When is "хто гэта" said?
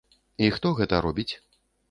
0.55-1.03